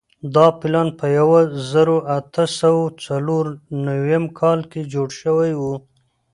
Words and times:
دا 0.35 0.47
پلان 0.59 0.87
په 0.99 1.05
یوه 1.19 1.39
زرو 1.71 1.97
اتو 2.17 2.45
سوو 2.59 2.83
څلور 3.05 3.45
نوېم 3.85 4.25
کال 4.39 4.59
کې 4.71 4.81
جوړ 4.93 5.07
شوی 5.21 5.51
وو. 5.61 5.73